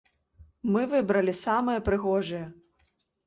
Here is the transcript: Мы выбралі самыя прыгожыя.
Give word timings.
Мы 0.75 0.81
выбралі 0.93 1.33
самыя 1.43 1.83
прыгожыя. 1.89 2.43